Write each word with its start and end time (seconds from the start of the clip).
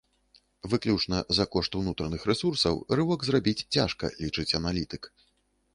Выключна 0.71 1.19
за 1.39 1.45
кошт 1.55 1.77
унутраных 1.81 2.25
рэсурсаў 2.31 2.81
рывок 3.01 3.19
зрабіць 3.29 3.61
цяжка, 3.75 4.05
лічыць 4.25 4.53
аналітык. 4.61 5.03